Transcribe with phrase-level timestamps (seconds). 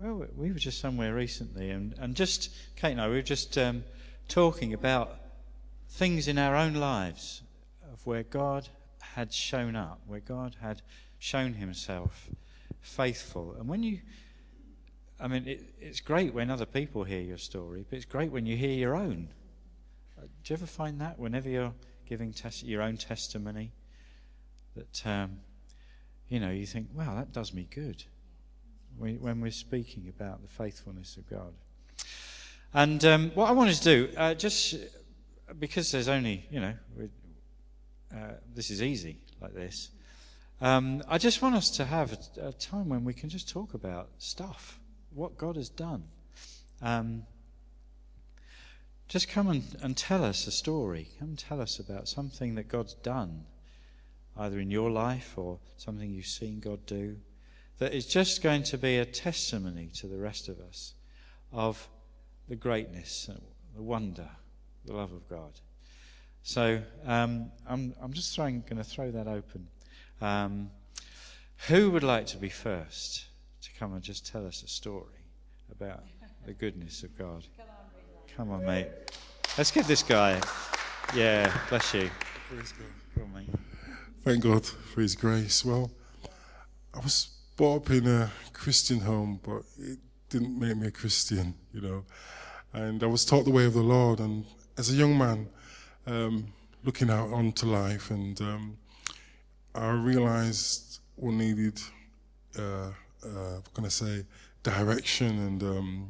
[0.00, 3.56] well, we were just somewhere recently, and, and just, Kate and I, we were just
[3.58, 3.84] um,
[4.28, 5.14] talking about
[5.90, 7.42] things in our own lives
[7.92, 8.68] of where God
[9.00, 10.82] had shown up, where God had
[11.20, 12.28] shown himself
[12.80, 13.54] faithful.
[13.58, 14.00] And when you,
[15.20, 18.46] I mean, it, it's great when other people hear your story, but it's great when
[18.46, 19.28] you hear your own.
[20.18, 21.74] Uh, do you ever find that whenever you're
[22.08, 23.70] giving tes- your own testimony,
[24.74, 25.38] that, um,
[26.28, 28.02] you know, you think, wow, that does me good
[28.96, 31.54] when we're speaking about the faithfulness of God.
[32.74, 34.74] And um, what I wanted to do, uh, just
[35.58, 36.74] because there's only, you know,
[38.14, 39.90] uh, this is easy like this.
[40.62, 43.72] Um, I just want us to have a, a, time when we can just talk
[43.72, 44.78] about stuff,
[45.14, 46.04] what God has done.
[46.82, 47.22] Um,
[49.08, 51.08] just come and, and tell us a story.
[51.18, 53.46] Come and tell us about something that God's done,
[54.36, 57.16] either in your life or something you've seen God do
[57.78, 60.92] that is just going to be a testimony to the rest of us
[61.52, 61.88] of
[62.48, 63.30] the greatness,
[63.74, 64.28] the wonder,
[64.84, 65.52] the love of God.
[66.42, 69.68] So um, I'm, I'm just going to throw that open.
[70.20, 70.70] Um,
[71.68, 73.26] who would like to be first
[73.62, 75.24] to come and just tell us a story
[75.70, 76.02] about
[76.46, 77.44] the goodness of God?
[78.36, 78.88] Come on, mate.
[79.58, 80.40] Let's give this guy.
[81.14, 82.10] Yeah, bless you.
[83.16, 83.48] Go on, mate.
[84.22, 85.64] Thank God for His grace.
[85.64, 85.90] Well,
[86.94, 89.98] I was brought up in a Christian home, but it
[90.28, 92.04] didn't make me a Christian, you know.
[92.72, 94.20] And I was taught the way of the Lord.
[94.20, 94.44] And
[94.78, 95.48] as a young man,
[96.06, 96.52] um,
[96.84, 98.78] looking out onto life, and um,
[99.74, 101.80] I realized we needed,
[102.58, 102.92] uh, uh,
[103.22, 104.24] what can I say,
[104.62, 106.08] direction and um,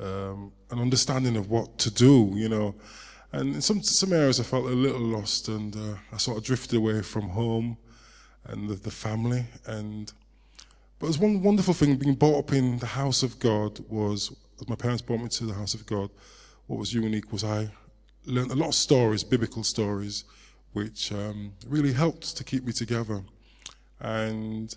[0.00, 2.74] um, an understanding of what to do, you know.
[3.32, 6.44] And in some some areas, I felt a little lost, and uh, I sort of
[6.44, 7.76] drifted away from home
[8.44, 10.12] and the, the family, and
[10.98, 14.30] but there's one wonderful thing being brought up in the house of God was,
[14.60, 16.10] as my parents brought me to the house of God,
[16.66, 17.70] what was unique was I
[18.26, 20.24] learned a lot of stories, biblical stories,
[20.72, 23.22] which um, really helped to keep me together.
[24.00, 24.74] And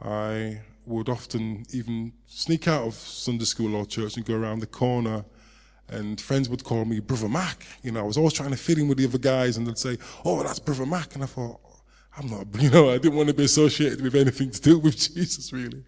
[0.00, 4.66] I would often even sneak out of Sunday school or church and go around the
[4.66, 5.24] corner
[5.88, 7.66] and friends would call me Brother Mac.
[7.82, 9.78] You know, I was always trying to fit in with the other guys and they'd
[9.78, 11.14] say, Oh, that's Brother Mac.
[11.14, 11.60] And I thought,
[12.16, 14.96] I'm not, you know, I didn't want to be associated with anything to do with
[15.14, 15.84] Jesus, really.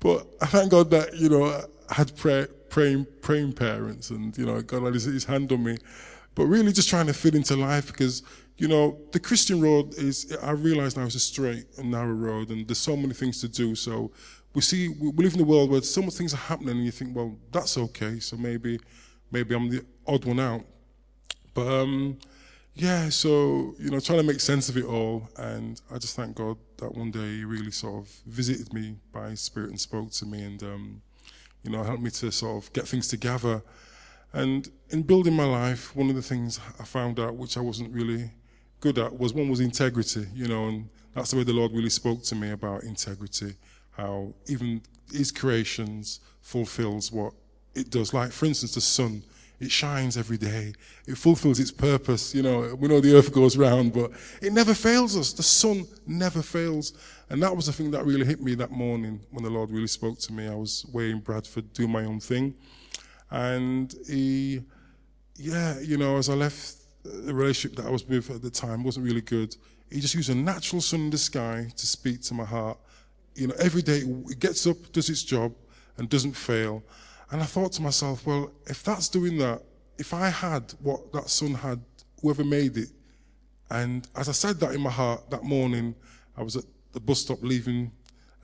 [0.00, 4.46] But I thank God that, you know, I had pray, praying, praying parents and, you
[4.46, 5.76] know, God had his hand on me.
[6.34, 8.22] But really just trying to fit into life because,
[8.62, 12.50] you know, the Christian road is, I realize now it's a straight and narrow road
[12.50, 13.74] and there's so many things to do.
[13.74, 14.12] So
[14.54, 16.92] we see, we live in a world where so many things are happening and you
[16.92, 18.20] think, well, that's okay.
[18.20, 18.78] So maybe,
[19.32, 20.60] maybe I'm the odd one out.
[21.54, 22.18] But, um,
[22.74, 25.28] yeah, so, you know, trying to make sense of it all.
[25.38, 29.30] And I just thank God that one day He really sort of visited me by
[29.30, 31.02] His Spirit and spoke to me and, um,
[31.64, 33.60] you know, helped me to sort of get things together.
[34.32, 37.92] And in building my life, one of the things I found out, which I wasn't
[37.92, 38.30] really
[38.82, 41.88] good at, was one was integrity, you know, and that's the way the Lord really
[41.88, 43.54] spoke to me about integrity,
[43.92, 47.32] how even His creations fulfills what
[47.74, 48.12] it does.
[48.12, 49.22] Like, for instance, the sun
[49.62, 50.72] it shines every day.
[51.06, 52.34] It fulfills its purpose.
[52.34, 55.32] You know, we know the earth goes round, but it never fails us.
[55.32, 56.94] The sun never fails.
[57.30, 59.86] And that was the thing that really hit me that morning when the Lord really
[59.86, 60.48] spoke to me.
[60.48, 62.56] I was way in Bradford doing my own thing.
[63.30, 64.62] And he,
[65.36, 68.84] yeah, you know, as I left the relationship that I was with at the time
[68.84, 69.56] wasn't really good.
[69.90, 72.78] He just used a natural sun in the sky to speak to my heart.
[73.34, 75.54] You know, every day it gets up, does its job,
[75.98, 76.82] and doesn't fail.
[77.30, 79.62] And I thought to myself, well, if that's doing that,
[79.98, 81.80] if I had what that sun had,
[82.20, 82.90] whoever made it,
[83.70, 85.94] and as I said that in my heart that morning,
[86.36, 87.90] I was at the bus stop leaving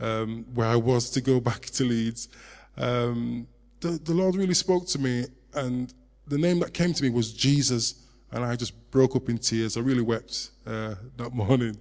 [0.00, 2.28] um, where I was to go back to Leeds.
[2.76, 3.46] Um,
[3.81, 5.93] the, the Lord really spoke to me, and
[6.26, 9.76] the name that came to me was Jesus, and I just broke up in tears.
[9.76, 11.78] I really wept uh, that morning.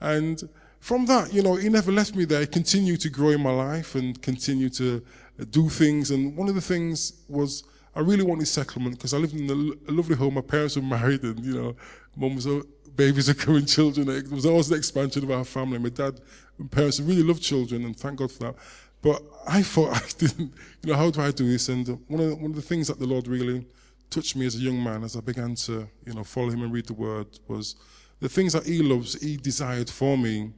[0.00, 0.48] And
[0.80, 2.40] from that, you know, He never left me there.
[2.40, 5.02] He continued to grow in my life and continue to
[5.50, 6.10] do things.
[6.10, 7.64] And one of the things was
[7.94, 10.34] I really wanted settlement because I lived in a, lovely home.
[10.34, 11.76] My parents were married, and you know,
[12.16, 12.62] mum was a,
[12.94, 14.08] babies are coming, children.
[14.08, 15.78] It was always an expansion of our family.
[15.78, 16.20] My dad
[16.58, 18.54] and parents really loved children, and thank God for that.
[19.02, 20.52] But I thought I didn't,
[20.82, 21.68] you know, how do I do this?
[21.68, 23.66] And one of the, one of the things that the Lord really
[24.10, 26.72] touched me as a young man, as I began to, you know, follow Him and
[26.72, 27.76] read the Word, was
[28.20, 30.52] the things that He loves, He desired for me.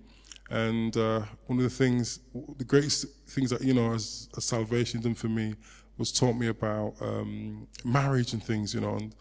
[0.51, 2.21] And uh, one of the things,
[2.59, 5.55] the greatest things that you know, as, salvation done for me,
[5.97, 8.97] was taught me about um, marriage and things, you know.
[8.97, 9.15] And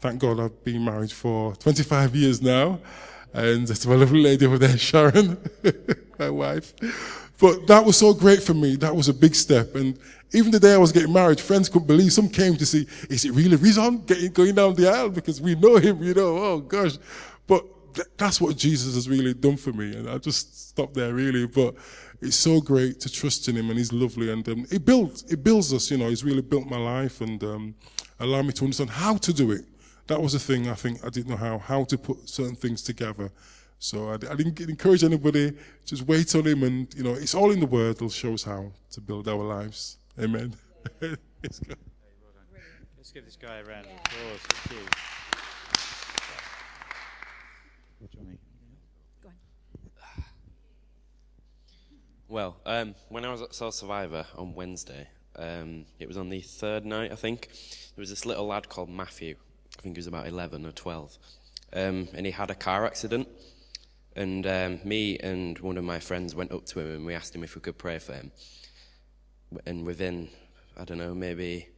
[0.00, 2.80] thank God I've been married for 25 years now.
[3.34, 5.38] And to my lovely lady over there, Sharon,
[6.18, 6.74] my wife.
[7.42, 8.76] But that was so great for me.
[8.76, 9.74] That was a big step.
[9.74, 9.98] And
[10.32, 12.12] even the day I was getting married, friends couldn't believe.
[12.12, 15.08] Some came to see, is it really Rizon getting, going down the aisle?
[15.08, 16.36] Because we know him, you know.
[16.38, 16.98] Oh, gosh.
[17.48, 19.92] But th- that's what Jesus has really done for me.
[19.96, 21.48] And I just stopped there, really.
[21.48, 21.74] But
[22.20, 25.42] it's so great to trust in him and he's lovely and um, it builds it
[25.42, 27.74] builds us you know he's really built my life and um,
[28.20, 29.64] allowed me to understand how to do it
[30.06, 32.80] that was the thing i think i didn't know how how to put certain things
[32.80, 33.28] together
[33.82, 35.52] so i, I didn't encourage anybody
[35.84, 38.70] just wait on him and you know it's all in the word that shows how
[38.92, 40.54] to build our lives amen
[41.00, 41.58] let's
[43.12, 44.86] give this guy a round of applause thank you
[48.12, 48.36] Johnny.
[52.28, 55.06] Well, um, when I was at Soul Survivor on Wednesday,
[55.36, 57.48] um, it was on the third night, I think.
[57.94, 59.36] There was this little lad called Matthew.
[59.78, 61.16] I think he was about 11 or 12.
[61.74, 63.28] Um, and he had a car accident.
[64.14, 67.34] And um, me and one of my friends went up to him and we asked
[67.34, 68.30] him if we could pray for him.
[69.66, 70.28] And within,
[70.78, 71.68] I don't know, maybe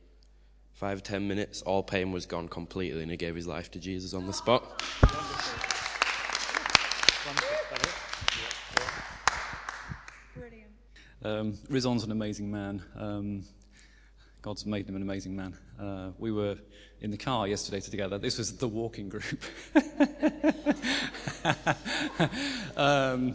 [0.73, 4.15] five, ten minutes, all pain was gone completely and he gave his life to Jesus
[4.15, 4.83] on the spot.
[11.23, 12.83] Um, Rizon's an amazing man.
[12.97, 13.45] Um,
[14.43, 15.57] God's made him an amazing man.
[15.81, 16.57] Uh, we were
[17.01, 18.19] in the car yesterday together.
[18.19, 19.43] This was the walking group.
[22.77, 23.35] um,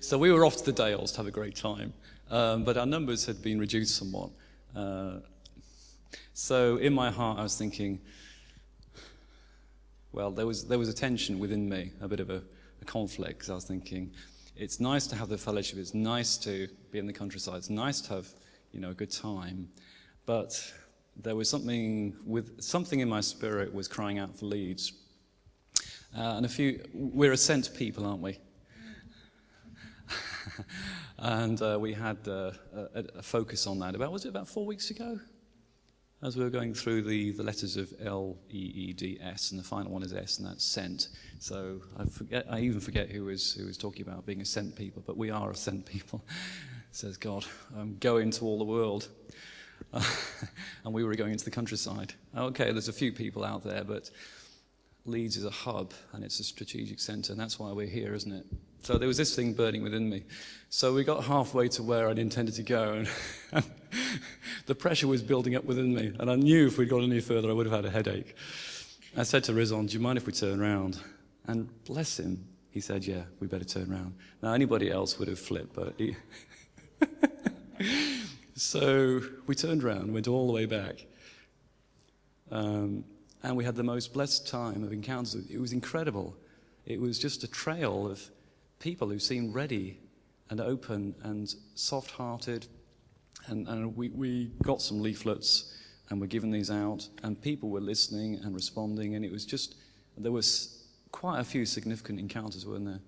[0.00, 1.92] so we were off to the Dales to have a great time.
[2.30, 4.30] Um, but our numbers had been reduced somewhat.
[4.74, 5.18] Uh,
[6.34, 8.00] so in my heart, I was thinking,
[10.12, 12.42] well, there was, there was a tension within me, a bit of a,
[12.80, 14.10] a conflict, because I was thinking,
[14.56, 15.78] it's nice to have the fellowship.
[15.78, 17.56] It's nice to be in the countryside.
[17.56, 18.28] It's nice to have,
[18.72, 19.68] you know, a good time.
[20.26, 20.72] But
[21.16, 24.92] there was something with something in my spirit was crying out for Leeds.
[26.16, 28.38] Uh, and a few, we're a sent people, aren't we?
[31.18, 32.52] and uh, we had uh,
[32.94, 33.94] a, a, focus on that.
[33.94, 35.18] About was it about four weeks ago?
[36.22, 39.58] as we were going through the, the letters of L, E, E, D, S, and
[39.58, 41.08] the final one is S, and that's sent.
[41.40, 44.76] So I forget, I even forget who was, who was talking about being a sent
[44.76, 46.22] people, but we are a sent people,
[46.92, 47.44] says God.
[47.76, 49.08] Um, go into all the world.
[50.84, 52.12] And we were going into the countryside.
[52.36, 54.10] Okay, there's a few people out there, but
[55.04, 58.32] Leeds is a hub and it's a strategic centre, and that's why we're here, isn't
[58.32, 58.46] it?
[58.82, 60.24] So there was this thing burning within me.
[60.68, 63.04] So we got halfway to where I'd intended to go,
[63.52, 63.64] and
[64.66, 66.12] the pressure was building up within me.
[66.18, 68.36] And I knew if we'd gone any further, I would have had a headache.
[69.16, 70.98] I said to Rizon, Do you mind if we turn around?
[71.46, 74.14] And bless him, he said, Yeah, we better turn around.
[74.42, 76.16] Now, anybody else would have flipped, but he.
[78.54, 81.06] so we turned around, went all the way back.
[82.50, 83.04] Um,
[83.42, 85.34] and we had the most blessed time of encounters.
[85.50, 86.36] It was incredible.
[86.86, 88.30] It was just a trail of
[88.78, 90.00] people who seemed ready
[90.50, 92.66] and open and soft hearted.
[93.46, 95.74] And, and we, we got some leaflets
[96.10, 99.14] and we're giving these out, and people were listening and responding.
[99.14, 99.76] And it was just,
[100.18, 103.00] there was quite a few significant encounters, weren't there?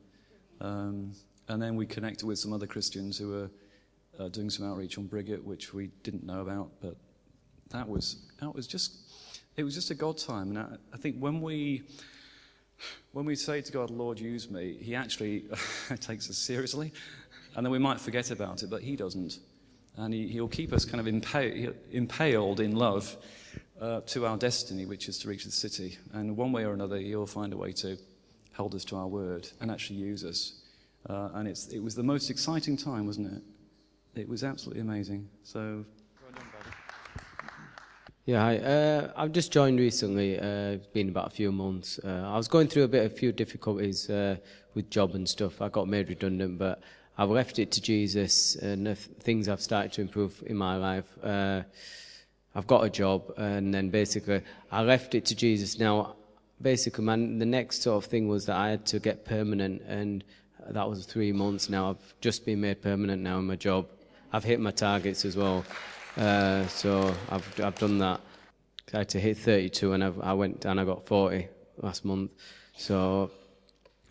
[0.61, 1.13] Um,
[1.49, 3.51] and then we connected with some other Christians who were
[4.19, 6.97] uh, doing some outreach on Briggate, which we didn't know about, but
[7.71, 9.04] that was, that was just,
[9.57, 10.51] it was just a God time.
[10.51, 11.83] And I, I think when we,
[13.13, 15.45] when we say to God, Lord, use me, He actually
[16.01, 16.93] takes us seriously.
[17.57, 19.39] And then we might forget about it, but He doesn't.
[19.97, 23.17] And he, will keep us kind of impaled, impaled in love
[23.81, 25.99] uh, to our destiny, which is to reach the city.
[26.13, 27.97] And one way or another, He'll find a way to
[28.55, 30.63] hold us to our word and actually use us.
[31.09, 34.21] Uh, and it's, it was the most exciting time, wasn't it?
[34.21, 35.29] It was absolutely amazing.
[35.45, 35.85] So.
[38.27, 38.57] Yeah, hi.
[38.57, 40.41] Uh, I've just joined recently.
[40.41, 42.01] Uh, it's been about a few months.
[42.03, 44.37] Uh, I was going through a bit, of a few difficulties uh,
[44.73, 45.61] with job and stuff.
[45.61, 46.81] I got made redundant, but
[47.19, 51.05] I've left it to Jesus, and things have started to improve in my life.
[51.23, 51.65] Uh,
[52.55, 54.41] I've got a job, and then basically
[54.73, 55.79] I left it to Jesus.
[55.79, 56.17] Now,
[56.63, 60.25] basically, man, the next sort of thing was that I had to get permanent, and
[60.71, 61.69] that was three months.
[61.69, 63.87] Now I've just been made permanent now in my job.
[64.33, 65.63] I've hit my targets as well.
[66.17, 68.21] Uh, so I've, I've done that.
[68.93, 72.31] I had to hit 32 and I've, i went and I got 40 last month.
[72.77, 73.31] So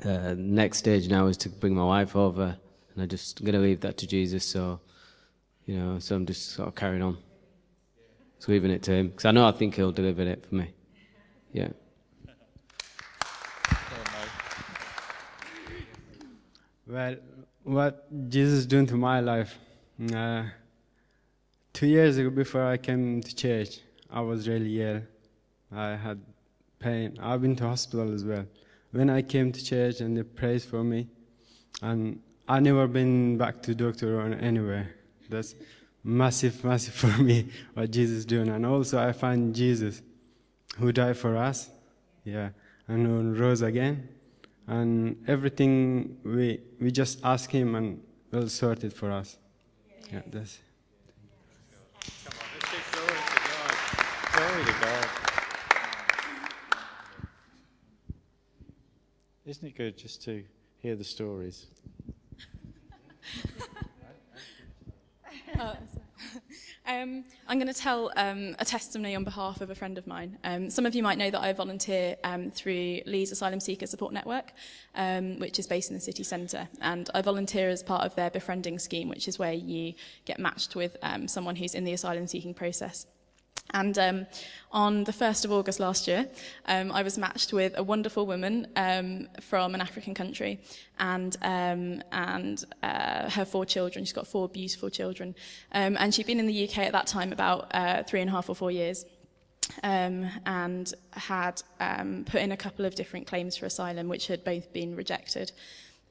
[0.04, 2.58] uh, next stage now is to bring my wife over
[2.94, 4.46] and I'm just going to leave that to Jesus.
[4.46, 4.82] So,
[5.66, 7.18] you know, so I'm just sort of carrying on.
[8.38, 10.74] Just leaving it to him because I know I think he'll deliver it for me.
[11.54, 11.70] Yeah.
[16.86, 17.16] Well,
[17.64, 19.58] what Jesus is doing to my life.
[20.14, 20.44] Uh,
[21.74, 25.02] two years ago, before I came to church, I was really ill.
[25.72, 26.22] I had
[26.80, 27.18] pain.
[27.22, 28.46] I've been to hospital as well.
[28.92, 31.08] When I came to church and they prayed for me,
[31.82, 34.94] and I never been back to doctor or anywhere.
[35.30, 35.56] That's
[36.04, 38.50] massive, massive for me what Jesus is doing.
[38.50, 40.02] And also I find Jesus
[40.78, 41.70] who died for us,
[42.24, 42.50] yeah,
[42.88, 44.10] and who rose again.
[44.68, 48.02] And everything we we just ask Him and
[48.32, 49.38] will sort it for us.
[50.12, 50.60] Yeah, that's.
[54.46, 55.08] Glory to God.
[59.46, 60.44] Isn't it good just to
[60.80, 61.68] hear the stories?
[65.60, 65.78] oh,
[66.86, 70.38] um, I'm going to tell um, a testimony on behalf of a friend of mine.
[70.44, 74.12] Um, some of you might know that I volunteer um, through Leeds Asylum Seeker Support
[74.12, 74.52] Network,
[74.96, 76.68] um, which is based in the city centre.
[76.82, 79.94] And I volunteer as part of their befriending scheme, which is where you
[80.26, 83.06] get matched with um, someone who's in the asylum seeking process.
[83.72, 84.28] And um,
[84.72, 86.28] on the 1st of August last year,
[86.66, 90.60] um, I was matched with a wonderful woman um, from an African country
[91.00, 94.06] and, um, and uh, her four children.
[94.06, 95.34] She's got four beautiful children.
[95.72, 98.34] Um, and she'd been in the UK at that time about uh, three and a
[98.34, 99.06] half or four years.
[99.82, 104.44] Um, and had um, put in a couple of different claims for asylum, which had
[104.44, 105.52] both been rejected.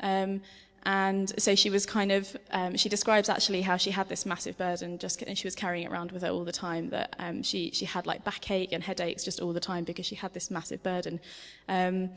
[0.00, 0.40] Um,
[0.84, 4.58] And so she was kind of, um, she describes actually how she had this massive
[4.58, 7.42] burden just, and she was carrying it around with her all the time that um,
[7.42, 10.50] she, she had like backache and headaches just all the time because she had this
[10.50, 11.20] massive burden.
[11.68, 12.10] Um,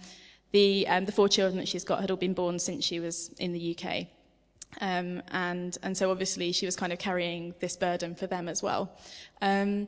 [0.51, 3.29] the, um, the four children that she's got had all been born since she was
[3.38, 4.07] in the UK.
[4.81, 8.63] Um, and, and so obviously she was kind of carrying this burden for them as
[8.63, 8.91] well.
[9.41, 9.88] Um,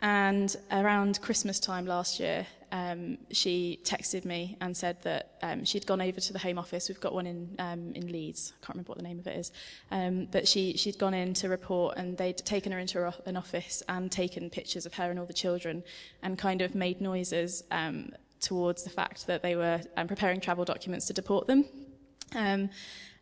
[0.00, 5.86] and around Christmas time last year, um, she texted me and said that um, she'd
[5.86, 6.88] gone over to the Home Office.
[6.88, 8.54] We've got one in um, in Leeds.
[8.54, 9.52] I can't remember what the name of it is.
[9.90, 13.82] Um, but she she'd gone in to report, and they'd taken her into an office
[13.88, 15.84] and taken pictures of her and all the children,
[16.22, 18.10] and kind of made noises um,
[18.40, 21.66] towards the fact that they were um, preparing travel documents to deport them.
[22.34, 22.70] Um,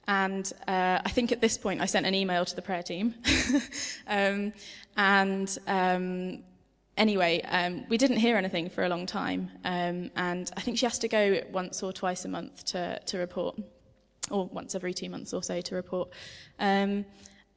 [0.07, 3.15] and uh, I think at this point I sent an email to the prayer team.
[4.07, 4.53] um,
[4.97, 6.45] and um,
[6.97, 9.51] anyway, um, we didn't hear anything for a long time.
[9.65, 13.19] Um, and I think she has to go once or twice a month to, to
[13.19, 13.59] report,
[14.31, 16.11] or once every two months or so to report.
[16.59, 17.05] Um,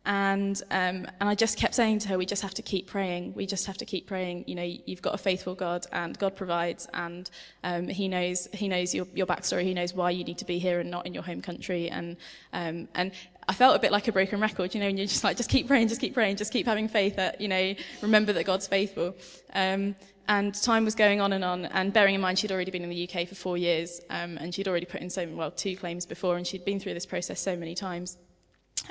[0.05, 3.33] and um, and I just kept saying to her, we just have to keep praying.
[3.35, 4.43] We just have to keep praying.
[4.47, 7.29] You know, you've got a faithful God, and God provides, and
[7.63, 9.63] um, He knows He knows your your backstory.
[9.63, 11.89] He knows why you need to be here and not in your home country.
[11.89, 12.17] And
[12.51, 13.13] um, and
[13.47, 15.49] I felt a bit like a broken record, you know, and you're just like, just
[15.49, 18.67] keep praying, just keep praying, just keep having faith that, you know, remember that God's
[18.67, 19.15] faithful.
[19.53, 19.95] Um,
[20.29, 22.89] and time was going on and on, and bearing in mind she'd already been in
[22.89, 26.05] the UK for four years, um, and she'd already put in so, well, two claims
[26.05, 28.17] before, and she'd been through this process so many times.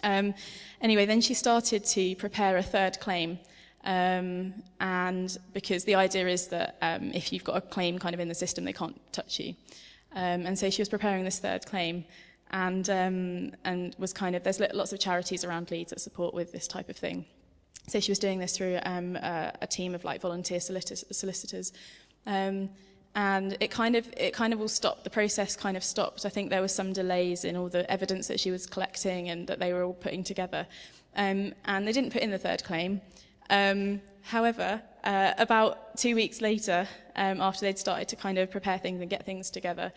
[0.02, 0.34] Um,
[0.80, 3.38] anyway, then she started to prepare a third claim.
[3.84, 8.20] Um, and because the idea is that um, if you've got a claim kind of
[8.20, 9.54] in the system, they can't touch you.
[10.14, 12.04] Um, and so she was preparing this third claim
[12.50, 16.52] and, um, and was kind of, there's lots of charities around Leeds that support with
[16.52, 17.24] this type of thing.
[17.88, 21.72] So she was doing this through um, a, a team of like volunteer solicitors.
[22.26, 22.70] Um,
[23.14, 26.24] and it kind of it kind of all stopped the process kind of stopped.
[26.24, 29.46] I think there was some delays in all the evidence that she was collecting and
[29.48, 30.66] that they were all putting together.
[31.14, 33.02] Um, and they didn't put in the third claim.
[33.50, 38.78] Um, however uh, about two weeks later um, after they'd started to kind of prepare
[38.78, 39.92] things and get things together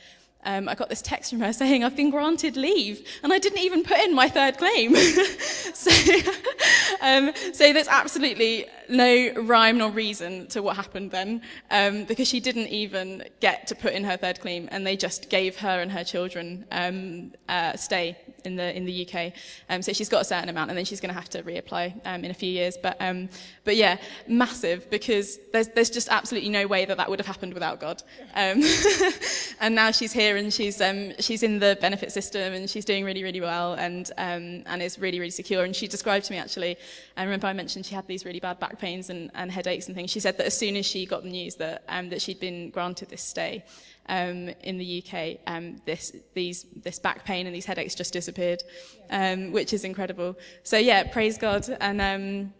[0.45, 3.59] um, I got this text from her saying, I've been granted leave, and I didn't
[3.59, 4.95] even put in my third claim.
[5.73, 5.91] so,
[7.01, 12.39] um, so there's absolutely no rhyme nor reason to what happened then, um, because she
[12.39, 15.91] didn't even get to put in her third claim, and they just gave her and
[15.91, 19.33] her children um, uh, stay in the in the UK.
[19.69, 21.93] Um, so she's got a certain amount, and then she's going to have to reapply
[22.05, 22.77] um, in a few years.
[22.77, 23.29] But um,
[23.63, 23.97] but yeah,
[24.27, 28.03] massive because there's there's just absolutely no way that that would have happened without God.
[28.33, 28.63] Um,
[29.59, 33.03] and now she's here and she's um, she's in the benefit system and she's doing
[33.03, 35.63] really really well and um, and is really really secure.
[35.63, 36.77] And she described to me actually.
[37.17, 39.95] I remember I mentioned she had these really bad back pains and, and headaches and
[39.95, 40.11] things.
[40.11, 42.69] She said that as soon as she got the news that um, that she'd been
[42.69, 43.63] granted this stay
[44.07, 48.61] um, in the UK, um, this these this back pain and these headaches just disappeared,
[49.09, 50.37] um, which is incredible.
[50.63, 52.53] So yeah, praise God, and um,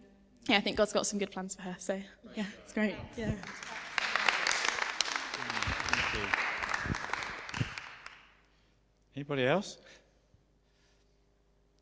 [0.47, 1.75] yeah, I think God's got some good plans for her.
[1.79, 2.01] So
[2.35, 2.95] yeah, it's great.
[3.17, 3.31] Yeah.
[9.15, 9.77] Anybody else?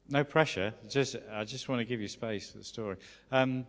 [0.10, 0.74] No pressure.
[0.88, 2.98] Just I just want to give you space for the story.
[3.32, 3.66] Um,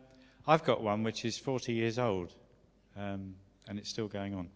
[0.47, 2.35] I've got one which is 40 years old,
[2.97, 3.35] um,
[3.67, 4.51] and it's still going on.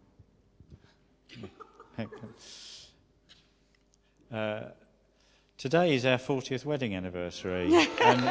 [4.33, 4.61] uh,
[5.57, 7.67] today is our 40th wedding anniversary.
[8.01, 8.25] and,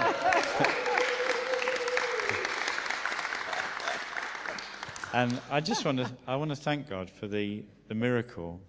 [5.14, 8.60] and I just want to I want to thank God for the, the miracle,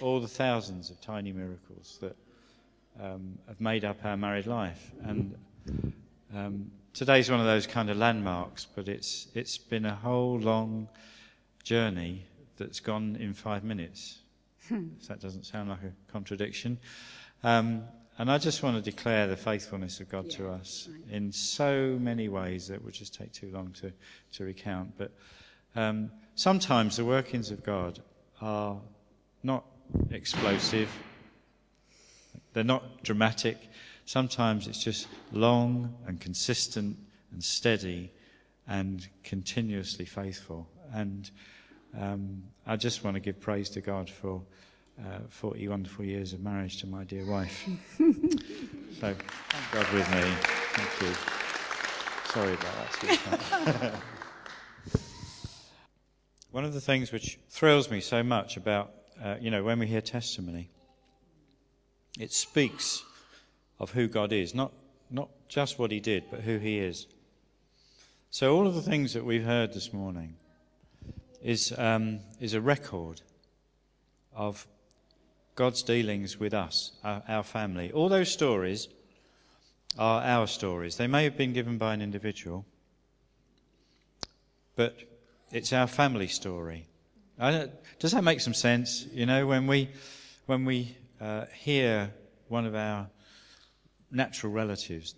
[0.00, 2.16] all the thousands of tiny miracles that
[3.00, 4.92] um, have made up our married life.
[5.04, 5.34] And
[6.34, 10.88] um, today's one of those kind of landmarks, but it's it's been a whole long
[11.62, 12.26] journey
[12.60, 14.18] that's gone in five minutes.
[14.70, 16.78] if that doesn't sound like a contradiction.
[17.42, 17.84] Um,
[18.18, 21.14] and I just want to declare the faithfulness of God yeah, to us right.
[21.14, 23.92] in so many ways that would just take too long to,
[24.32, 24.96] to recount.
[24.98, 25.12] But
[25.74, 28.00] um, sometimes the workings of God
[28.42, 28.78] are
[29.42, 29.64] not
[30.10, 30.90] explosive,
[32.52, 33.56] they're not dramatic.
[34.04, 36.98] Sometimes it's just long and consistent
[37.32, 38.12] and steady
[38.68, 40.68] and continuously faithful.
[40.92, 41.30] And
[41.98, 44.42] um, I just want to give praise to God for
[45.00, 47.68] uh, 40 wonderful years of marriage to my dear wife.
[47.98, 50.34] so, thank God with me.
[50.74, 51.14] Thank you.
[52.32, 52.74] Sorry about
[53.82, 53.94] that.
[56.50, 59.86] One of the things which thrills me so much about, uh, you know, when we
[59.86, 60.70] hear testimony,
[62.18, 63.02] it speaks
[63.78, 64.72] of who God is, not,
[65.10, 67.06] not just what He did, but who He is.
[68.30, 70.36] So, all of the things that we've heard this morning,
[71.42, 73.22] is, um, is a record
[74.34, 74.66] of
[75.54, 77.92] God's dealings with us, our, our, family.
[77.92, 78.88] All those stories
[79.98, 80.96] are our stories.
[80.96, 82.64] They may have been given by an individual,
[84.76, 84.96] but
[85.50, 86.86] it's our family story.
[87.38, 89.06] does that make some sense?
[89.12, 89.90] You know, when we,
[90.46, 92.12] when we uh, hear
[92.48, 93.08] one of our
[94.10, 95.14] natural relatives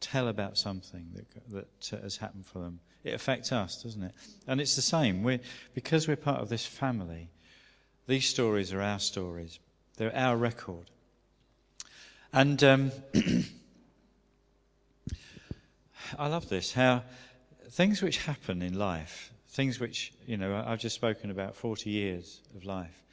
[0.00, 4.12] tell about something that, that has happened for them, it affects us, doesn't it?
[4.48, 5.22] And it's the same.
[5.22, 5.40] We're,
[5.74, 7.30] because we're part of this family,
[8.06, 9.60] these stories are our stories,
[9.96, 10.90] they're our record.
[12.32, 12.90] And um,
[16.18, 17.04] I love this how
[17.70, 22.40] things which happen in life, things which, you know, I've just spoken about 40 years
[22.56, 23.04] of life,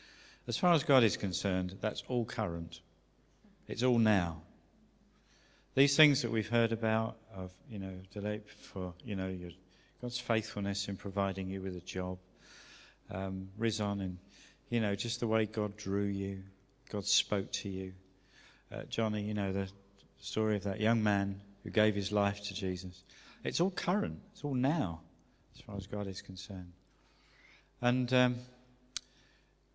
[0.48, 2.82] as far as God is concerned, that's all current.
[3.68, 4.42] It's all now.
[5.76, 9.52] These things that we've heard about of, you know, delay for, you know, your
[10.04, 12.18] God's faithfulness in providing you with a job.
[13.10, 14.18] Um, Rizon and,
[14.70, 16.44] you know, just the way God drew you,
[16.92, 17.94] God spoke to you.
[18.70, 19.70] Uh, Johnny, you know, the
[20.20, 23.06] story of that young man who gave his life to Jesus.
[23.46, 25.00] It's all current, it's all now,
[25.56, 26.74] as far as God is concerned.
[27.80, 28.36] And um,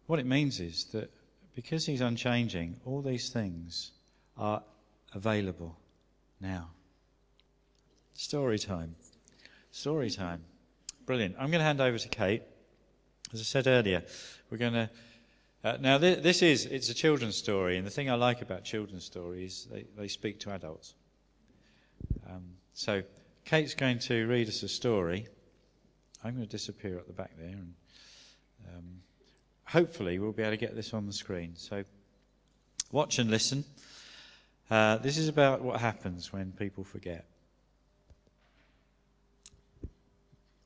[0.09, 1.11] what it means is that
[1.55, 3.93] because He's unchanging, all these things
[4.37, 4.62] are
[5.14, 5.79] available
[6.38, 6.69] now.
[8.12, 8.95] Story time.
[9.70, 10.42] Story time.
[11.04, 11.35] Brilliant.
[11.38, 12.42] I'm going to hand over to Kate.
[13.33, 14.02] As I said earlier,
[14.50, 14.90] we're going to.
[15.62, 18.64] Uh, now, th- this is it's a children's story, and the thing I like about
[18.64, 20.94] children's stories, they, they speak to adults.
[22.28, 23.02] Um, so,
[23.44, 25.26] Kate's going to read us a story.
[26.24, 27.74] I'm going to disappear at the back there, and
[28.74, 28.85] um,
[29.64, 31.52] hopefully, we'll be able to get this on the screen.
[31.57, 31.85] So,
[32.90, 33.64] watch and listen.
[34.70, 37.26] Uh, this is about what happens when people forget.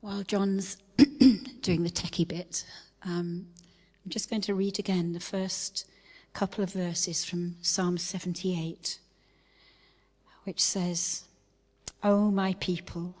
[0.03, 2.65] While John's doing the techie bit,
[3.03, 3.47] um,
[4.03, 5.89] I'm just going to read again the first
[6.33, 8.99] couple of verses from Psalm 78,
[10.43, 11.23] which says,
[12.03, 13.15] O my people,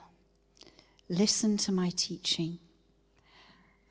[1.07, 2.59] listen to my teaching.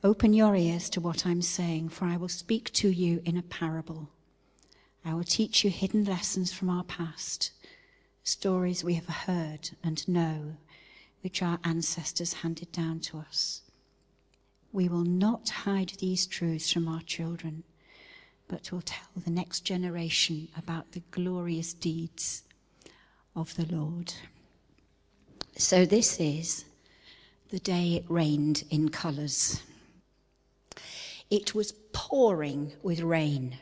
[0.05, 3.43] Open your ears to what I'm saying, for I will speak to you in a
[3.43, 4.11] parable.
[5.03, 7.53] I will teach you hidden lessons from our past,
[8.23, 10.57] stories we have heard and know,
[11.23, 13.63] which our ancestors handed down to us.
[14.73, 17.65] We will not hide these truths from our children,
[18.49, 22.43] but will tell the next generation about the glorious deeds
[23.35, 24.13] of the Lord.
[25.57, 26.65] So, this is
[27.51, 29.63] the day it rained in colours.
[31.31, 33.59] It was pouring with rain.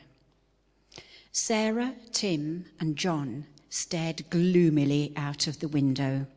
[1.31, 6.27] Sarah, Tim, and John stared gloomily out of the window.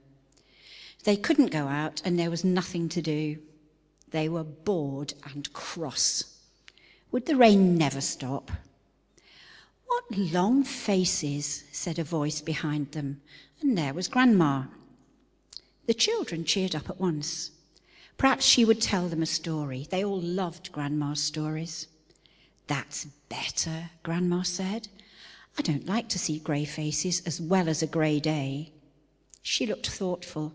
[1.05, 3.39] They couldn't go out, and there was nothing to do.
[4.11, 6.39] They were bored and cross.
[7.13, 8.51] Would the rain never stop?
[9.87, 13.21] What long faces, said a voice behind them,
[13.61, 14.65] and there was Grandma.
[15.87, 17.51] The children cheered up at once.
[18.17, 19.87] Perhaps she would tell them a story.
[19.91, 21.87] They all loved Grandma's stories.
[22.67, 24.89] That's better, Grandma said.
[25.59, 28.73] I don't like to see grey faces as well as a grey day.
[29.43, 30.55] She looked thoughtful.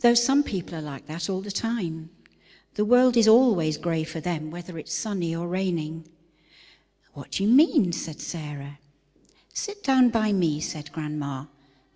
[0.00, 2.10] Though some people are like that all the time.
[2.74, 6.06] The world is always grey for them, whether it's sunny or raining.
[7.14, 7.92] What do you mean?
[7.92, 8.78] said Sarah.
[9.54, 11.46] Sit down by me, said Grandma,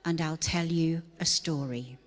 [0.03, 1.99] and I'll tell you a story.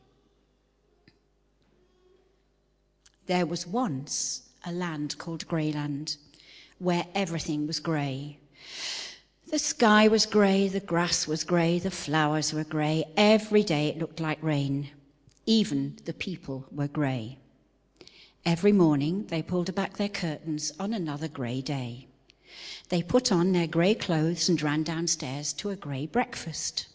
[3.27, 6.17] There was once a land called Greyland
[6.79, 8.39] where everything was grey.
[9.51, 13.05] The sky was grey, the grass was grey, the flowers were grey.
[13.15, 14.89] Every day it looked like rain.
[15.45, 17.37] Even the people were grey.
[18.45, 22.07] Every morning they pulled back their curtains on another grey day.
[22.87, 26.87] They put on their grey clothes and ran downstairs to a grey breakfast.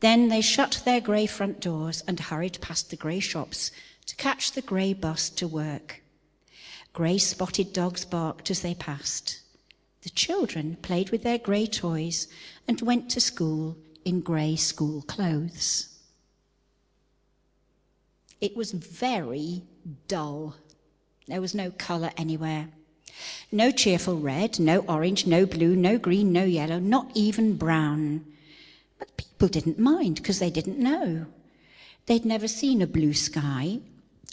[0.00, 3.70] Then they shut their grey front doors and hurried past the grey shops
[4.06, 6.02] to catch the grey bus to work.
[6.92, 9.40] Grey spotted dogs barked as they passed.
[10.02, 12.28] The children played with their grey toys
[12.68, 15.91] and went to school in grey school clothes.
[18.42, 19.62] It was very
[20.08, 20.56] dull.
[21.28, 22.70] There was no colour anywhere.
[23.52, 28.26] No cheerful red, no orange, no blue, no green, no yellow, not even brown.
[28.98, 31.26] But people didn't mind because they didn't know.
[32.06, 33.78] They'd never seen a blue sky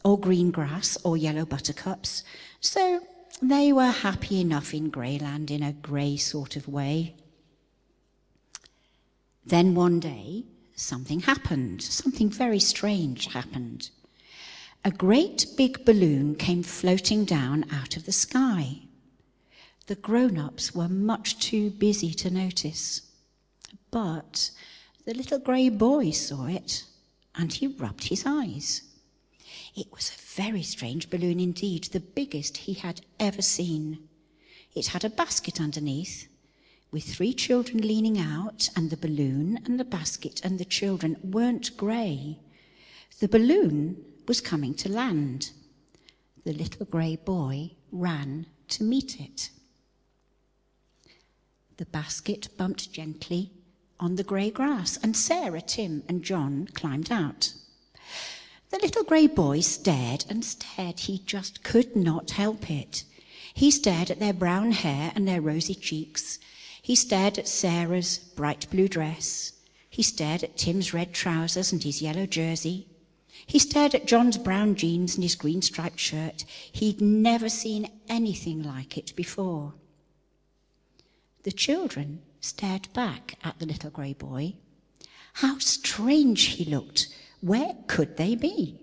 [0.04, 2.24] or green grass or yellow buttercups,
[2.60, 3.02] so
[3.44, 7.14] they were happy enough in Greyland in a grey sort of way.
[9.46, 10.46] Then one day,
[10.76, 11.84] something happened.
[11.84, 13.92] Something very strange happened.
[14.86, 18.84] A great big balloon came floating down out of the sky.
[19.88, 23.02] The grown ups were much too busy to notice.
[23.92, 24.52] But
[25.04, 26.86] the little grey boy saw it
[27.36, 28.84] and he rubbed his eyes.
[29.76, 34.08] It was a very strange balloon indeed, the biggest he had ever seen.
[34.74, 36.30] It had a basket underneath,
[36.90, 41.76] with three children leaning out, and the balloon and the basket and the children weren't
[41.76, 42.40] grey.
[43.20, 45.50] The balloon was coming to land.
[46.46, 49.50] The little grey boy ran to meet it.
[51.78, 53.52] The basket bumped gently
[54.00, 57.56] on the grey grass, and Sarah, Tim, and John climbed out.
[58.70, 61.00] The little grey boy stared and stared.
[61.00, 63.06] He just could not help it.
[63.56, 66.38] He stared at their brown hair and their rosy cheeks.
[66.84, 69.54] He stared at Sarah's bright blue dress.
[69.90, 72.89] He stared at Tim's red trousers and his yellow jersey.
[73.50, 76.46] He stared at John's brown jeans and his green striped shirt.
[76.72, 79.74] He'd never seen anything like it before.
[81.42, 84.54] The children stared back at the little grey boy.
[85.34, 87.08] How strange he looked
[87.42, 88.82] where could they be?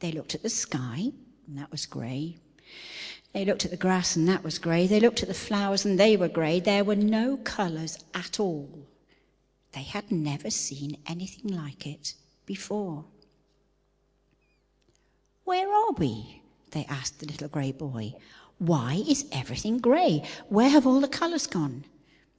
[0.00, 1.12] They looked at the sky,
[1.46, 2.38] and that was grey.
[3.34, 4.86] They looked at the grass, and that was grey.
[4.86, 6.60] They looked at the flowers, and they were grey.
[6.60, 8.86] There were no colours at all.
[9.72, 12.14] They had never seen anything like it
[12.46, 13.04] before.
[15.46, 16.42] Where are we?
[16.72, 18.14] They asked the little grey boy.
[18.58, 20.24] Why is everything grey?
[20.48, 21.84] Where have all the colours gone?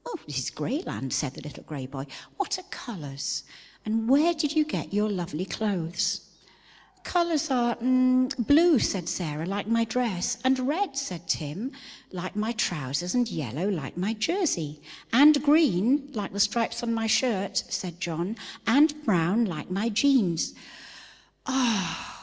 [0.06, 2.08] Oh, this is Greyland, said the little grey boy.
[2.36, 3.46] What are colours?
[3.86, 6.30] And where did you get your lovely clothes?
[7.06, 11.72] Colours are mm, blue, said Sarah, like my dress, and red, said Tim,
[12.12, 14.82] like my trousers, and yellow, like my jersey,
[15.14, 18.36] and green, like the stripes on my shirt, said John,
[18.68, 20.54] and brown, like my jeans.
[21.46, 22.17] Ah, oh,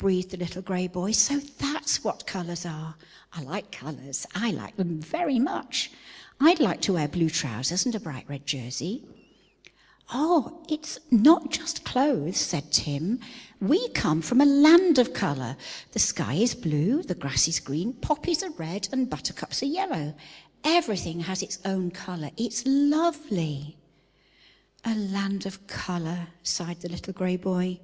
[0.00, 2.94] breathed the little grey boy, so that's what colours are.
[3.34, 4.26] I like colours.
[4.34, 5.92] I like them very much.
[6.40, 9.04] I'd like to wear blue trousers and a bright red jersey.
[10.10, 13.20] Oh, it's not just clothes, said Tim.
[13.60, 15.54] We come from a land of colour.
[15.92, 20.14] The sky is blue, the grass is green, poppies are red, and buttercups are yellow.
[20.64, 22.30] Everything has its own colour.
[22.38, 23.76] It's lovely.
[24.86, 27.80] A land of colour, sighed the little grey boy.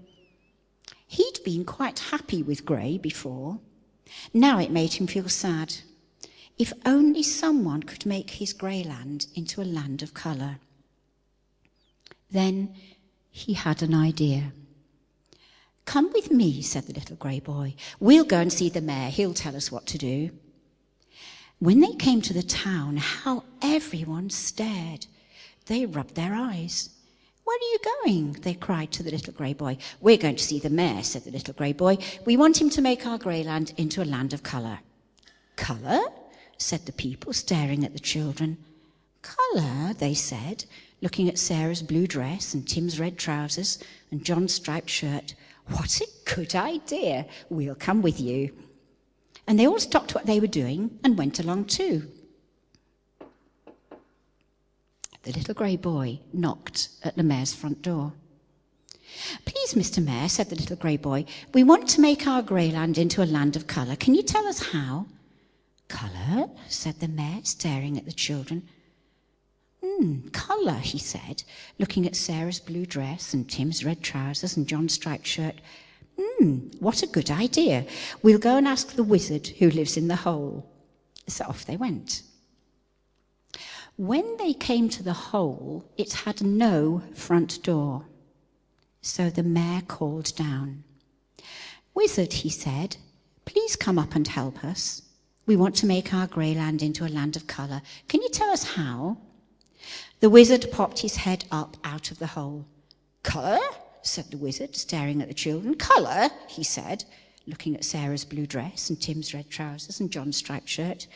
[1.07, 3.59] He'd been quite happy with grey before.
[4.35, 5.75] Now it made him feel sad.
[6.59, 10.59] If only someone could make his grey land into a land of colour.
[12.31, 12.75] Then
[13.31, 14.53] he had an idea.
[15.85, 17.75] Come with me, said the little grey boy.
[18.01, 19.11] We'll go and see the mayor.
[19.11, 20.31] He'll tell us what to do.
[21.59, 25.07] When they came to the town, how everyone stared.
[25.67, 26.91] They rubbed their eyes.
[27.47, 28.33] Where are you going?
[28.43, 29.79] They cried to the little grey boy.
[30.01, 31.99] We're going to see the mayor, said the little grey boy.
[32.25, 34.81] We want him to make our grey land into a land of colour.
[35.55, 36.01] Colour?
[36.59, 38.59] said the people, staring at the children.
[39.23, 40.65] Colour, they said,
[41.01, 43.79] looking at Sarah's blue dress and Tim's red trousers
[44.11, 45.37] and John's striped shirt.
[45.69, 47.27] What a good idea!
[47.49, 48.53] We'll come with you.
[49.47, 52.11] And they all stopped what they were doing and went along too.
[55.27, 58.13] The little grey boy knocked at the mayor's front door.
[59.45, 60.03] Please, Mr.
[60.03, 63.27] Mayor, said the little grey boy, we want to make our grey land into a
[63.27, 63.97] land of colour.
[63.97, 65.07] Can you tell us how?
[65.89, 66.49] Colour?
[66.69, 68.69] said the mayor, staring at the children.
[69.85, 71.43] Hmm, colour, he said,
[71.81, 75.57] looking at Sarah's blue dress and Tim's red trousers and John's striped shirt.
[76.17, 77.85] Hmm, what a good idea.
[78.23, 80.71] We'll go and ask the wizard who lives in the hole.
[81.27, 82.23] So off they went.
[83.97, 88.05] When they came to the hole, it had no front door.
[89.01, 90.85] So the mayor called down.
[91.95, 92.99] Wizard, he said,
[93.47, 95.01] please come up and help us.
[95.47, 97.81] We want to make our grey land into a land of colour.
[98.09, 99.17] Can you tell us how?
[100.21, 102.67] The wizard popped his head up out of the hole.
[103.23, 103.61] Colour?
[104.03, 105.75] said the wizard, staring at the children.
[105.75, 106.29] Colour?
[106.49, 107.05] he said,
[107.47, 111.07] looking at Sarah's blue dress and Tim's red trousers and John's striped shirt.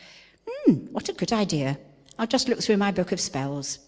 [0.47, 1.77] Hmm, what a good idea.
[2.21, 3.79] I'll just look through my book of spells.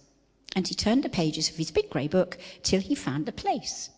[0.55, 3.91] And he turned the pages of his big grey book till he found the place.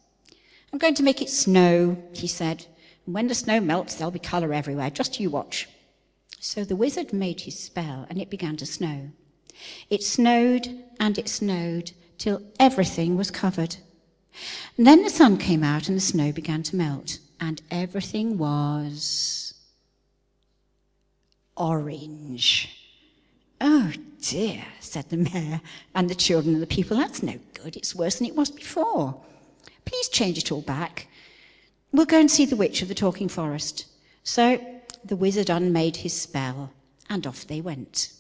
[0.74, 2.66] I'm going to make it snow, he said.
[3.06, 4.90] And when the snow melts, there'll be colour everywhere.
[4.90, 5.70] Just you watch.
[6.42, 9.10] So the wizard made his spell, and it began to snow.
[9.90, 13.78] It snowed and it snowed till everything was covered.
[14.78, 19.54] And then the sun came out and the snow began to melt, and everything was
[21.56, 22.85] orange.
[23.62, 25.62] Oh dear, said the mayor
[25.94, 26.98] and the children and the people.
[26.98, 27.76] That's no good.
[27.76, 29.22] It's worse than it was before.
[29.86, 31.08] Please change it all back.
[31.92, 33.86] We'll go and see the witch of the talking forest.
[34.24, 34.60] So
[35.04, 36.72] the wizard unmade his spell,
[37.10, 38.12] and off they went.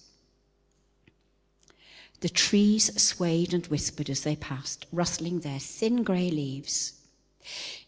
[2.21, 6.93] The trees swayed and whispered as they passed, rustling their thin grey leaves.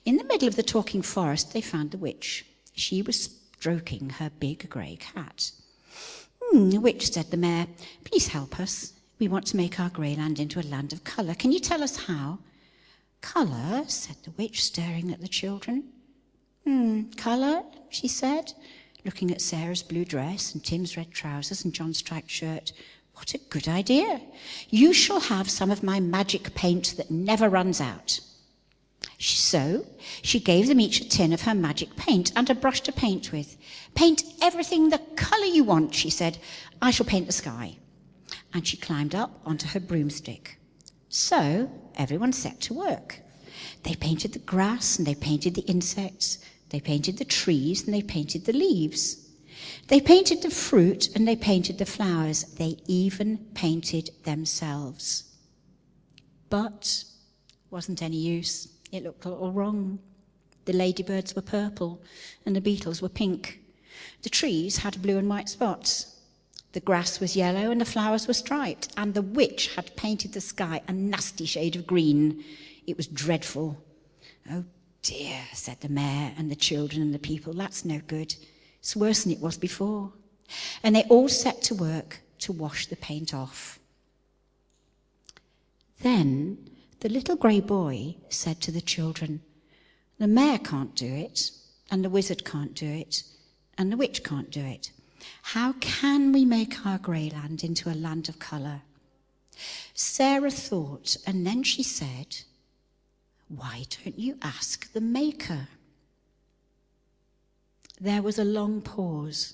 [0.03, 2.45] In the middle of the talking forest, they found the witch.
[2.73, 5.51] She was stroking her big grey cat.
[6.57, 7.67] Hmm, witch, said the mayor,
[8.03, 8.93] please help us.
[9.19, 11.35] We want to make our grey land into a land of colour.
[11.35, 12.39] Can you tell us how?
[13.21, 15.83] Colour, said the witch, staring at the children.
[16.63, 18.53] Hmm, colour, she said
[19.05, 22.73] looking at Sarah's blue dress and Tim's red trousers and John's striped shirt.
[23.13, 24.19] What a good idea.
[24.71, 28.19] You shall have some of my magic paint that never runs out.
[29.19, 29.85] So
[30.21, 33.31] she gave them each a tin of her magic paint and a brush to paint
[33.31, 33.57] with.
[33.95, 36.37] Paint everything the colour you want, she said.
[36.81, 37.77] I shall paint the sky.
[38.53, 40.59] And she climbed up onto her broomstick.
[41.09, 43.21] So everyone set to work.
[43.83, 46.39] They painted the grass and they painted the insects.
[46.69, 49.29] They painted the trees and they painted the leaves.
[49.87, 52.43] They painted the fruit and they painted the flowers.
[52.43, 55.23] They even painted themselves.
[56.49, 57.03] But
[57.69, 58.67] wasn't any use.
[58.91, 59.99] It looked all wrong.
[60.65, 62.01] The ladybirds were purple
[62.45, 63.59] and the beetles were pink.
[64.23, 66.17] The trees had blue and white spots.
[66.73, 70.41] The grass was yellow and the flowers were striped, and the witch had painted the
[70.41, 72.43] sky a nasty shade of green.
[72.85, 73.81] It was dreadful.
[74.51, 74.65] Oh
[75.01, 78.35] dear, said the mayor and the children and the people, that's no good.
[78.79, 80.11] It's worse than it was before.
[80.83, 83.79] And they all set to work to wash the paint off.
[86.01, 89.41] Then the little grey boy said to the children,
[90.19, 91.51] The mayor can't do it,
[91.91, 93.23] and the wizard can't do it,
[93.77, 94.91] and the witch can't do it.
[95.41, 98.81] How can we make our grey land into a land of colour?
[99.93, 102.37] Sarah thought, and then she said,
[103.47, 105.69] why don't you ask the Maker?
[107.99, 109.53] There was a long pause.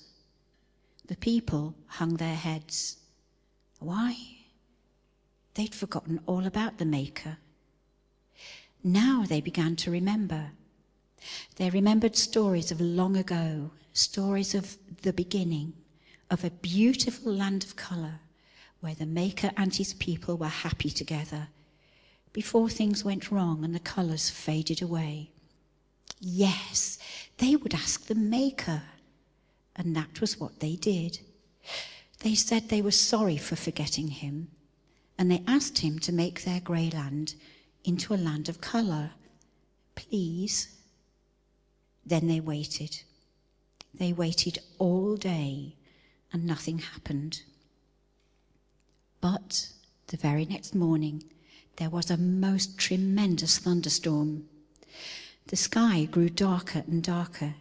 [1.06, 2.96] The people hung their heads.
[3.78, 4.33] Why?
[5.54, 7.38] They'd forgotten all about the Maker.
[8.82, 10.50] Now they began to remember.
[11.56, 15.72] They remembered stories of long ago, stories of the beginning,
[16.30, 18.20] of a beautiful land of colour
[18.80, 21.48] where the Maker and his people were happy together
[22.34, 25.30] before things went wrong and the colours faded away.
[26.20, 26.98] Yes,
[27.38, 28.82] they would ask the Maker.
[29.76, 31.20] And that was what they did.
[32.20, 34.48] They said they were sorry for forgetting him,
[35.18, 37.34] and they asked him to make their grey land
[37.84, 39.10] into a land of colour.
[39.94, 40.68] Please.
[42.04, 43.02] Then they waited.
[43.92, 45.76] They waited all day,
[46.32, 47.42] and nothing happened.
[49.20, 49.68] But
[50.08, 51.24] the very next morning,
[51.76, 54.48] there was a most tremendous thunderstorm.
[55.46, 57.54] The sky grew darker and darker.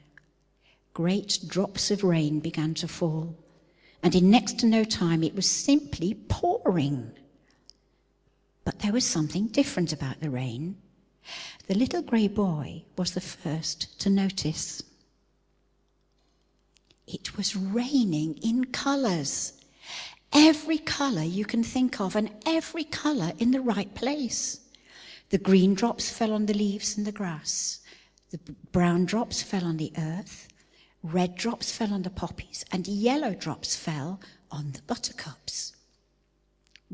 [0.94, 3.36] Great drops of rain began to fall,
[4.02, 7.12] and in next to no time it was simply pouring.
[8.64, 10.78] But there was something different about the rain.
[11.68, 14.84] The little grey boy was the first to notice.
[17.08, 19.54] It was raining in colours.
[20.32, 24.60] Every colour you can think of, and every colour in the right place.
[25.30, 27.80] The green drops fell on the leaves and the grass.
[28.32, 28.40] The
[28.72, 30.48] brown drops fell on the earth.
[31.04, 35.73] Red drops fell on the poppies, and yellow drops fell on the buttercups.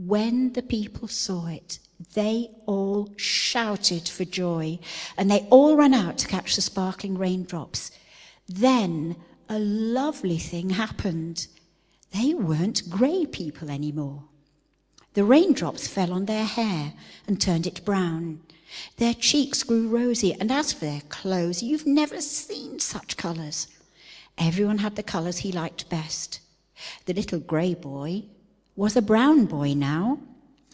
[0.06, 1.78] When the people saw it,
[2.14, 4.80] they all shouted for joy,
[5.18, 7.92] and they all ran out to catch the sparkling raindrops.
[8.48, 9.18] Then
[9.50, 11.48] a lovely thing happened.
[12.12, 14.24] They weren't grey people anymore.
[15.16, 16.94] The raindrops fell on their hair
[17.28, 18.40] and turned it brown.
[18.96, 23.68] Their cheeks grew rosy, and as for their clothes, you've never seen such colours.
[24.38, 26.40] Everyone had the colours he liked best.
[27.04, 28.24] The little grey boy
[28.80, 30.18] was a brown boy now.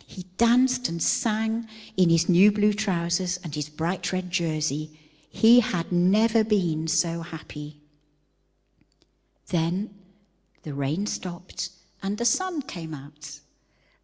[0.05, 4.99] He danced and sang in his new blue trousers and his bright red jersey.
[5.27, 7.81] He had never been so happy.
[9.47, 9.89] Then
[10.61, 11.71] the rain stopped
[12.03, 13.39] and the sun came out.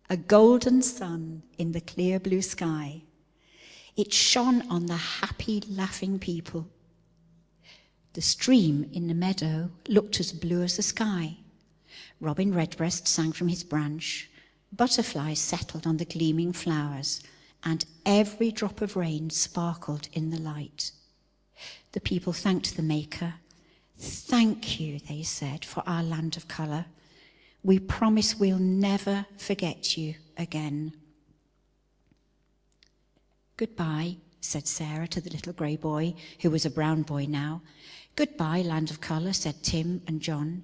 [0.09, 3.03] A golden sun in the clear blue sky.
[3.95, 6.65] It shone on the happy, laughing people.
[8.13, 11.37] The stream in the meadow looked as blue as the sky.
[12.21, 14.29] Robin Redbreast sang from his branch.
[14.71, 17.21] Butterflies settled on the gleaming flowers,
[17.63, 20.91] and every drop of rain sparkled in the light.
[21.91, 23.33] The people thanked the Maker
[24.01, 26.85] Thank you, they said, for our land of colour.
[27.63, 30.93] We promise we'll never forget you again.
[33.57, 37.61] Goodbye, said Sarah to the little grey boy, who was a brown boy now.
[38.15, 40.63] Goodbye, land of colour, said Tim and John.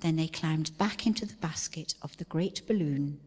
[0.00, 3.20] Then they climbed back into the basket of the great balloon,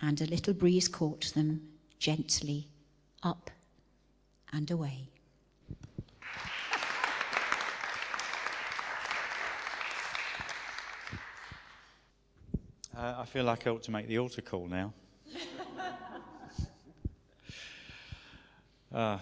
[0.00, 2.68] and a little breeze caught them gently
[3.22, 3.50] up
[4.52, 5.08] and away.
[12.96, 14.92] Uh, I feel like I ought to make the altar call now.
[18.94, 19.18] uh,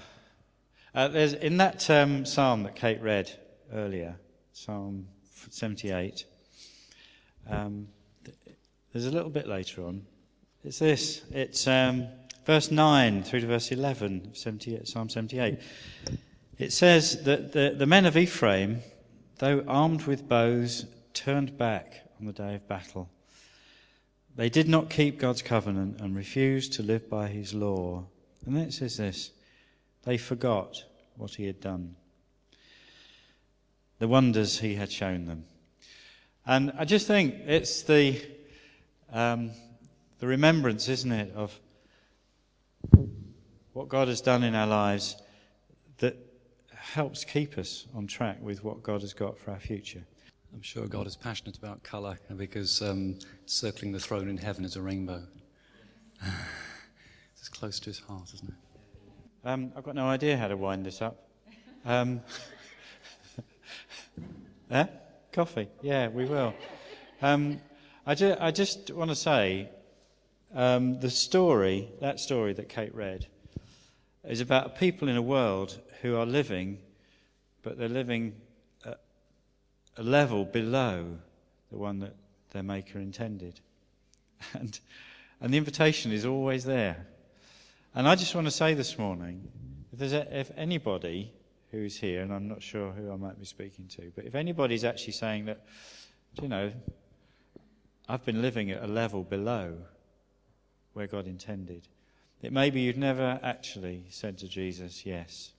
[0.95, 3.33] uh, there's, in that um, psalm that Kate read
[3.73, 4.17] earlier,
[4.53, 5.09] Psalm
[5.49, 6.27] 78,
[7.49, 7.89] um,
[8.93, 10.07] there's a little bit later on.
[10.65, 11.23] It's this.
[11.31, 12.07] It's um,
[12.45, 15.59] verse 9 through to verse 11 78, Psalm 78.
[16.59, 18.81] It says that the, the men of Ephraim,
[19.39, 23.09] though armed with bows, turned back on the day of battle.
[24.37, 28.05] They did not keep God's covenant and refused to live by his law.
[28.47, 29.33] And then it says this
[30.05, 30.85] they forgot
[31.17, 31.97] what he had done,
[33.99, 35.45] the wonders he had shown them.
[36.47, 38.21] And I just think it's the,
[39.13, 39.53] um,
[40.19, 41.59] the remembrance, isn't it, of
[43.73, 45.17] what God has done in our lives
[45.99, 46.17] that
[46.75, 50.05] helps keep us on track with what God has got for our future.
[50.53, 54.77] I'm sure God is passionate about colour because um, circling the throne in heaven is
[54.77, 55.23] a rainbow.
[57.39, 59.49] it's close to his heart, isn't it?
[59.49, 61.29] Um, I've got no idea how to wind this up.
[61.85, 62.21] Um,
[64.71, 64.87] eh?
[65.33, 65.69] Coffee?
[65.81, 66.55] Yeah, we will.
[67.23, 67.59] Um,
[68.07, 69.71] I, ju- I, just want to say
[70.55, 73.27] um, the story, that story that Kate read,
[74.29, 76.79] is about people in a world who are living,
[77.63, 78.35] but they're living
[78.85, 79.01] at
[79.97, 81.17] a level below
[81.71, 82.15] the one that
[82.51, 83.61] their Maker intended.
[84.55, 84.79] And,
[85.41, 87.07] and the invitation is always there.
[87.95, 89.49] And I just want to say this morning
[89.93, 91.33] if, there's a, if anybody
[91.73, 94.85] who's here, and I'm not sure who I might be speaking to, but if anybody's
[94.85, 95.65] actually saying that,
[96.41, 96.71] you know,
[98.09, 99.79] I've been living at a level below
[100.93, 101.89] where God intended,
[102.43, 105.53] that maybe you've never actually said to Jesus, Yes,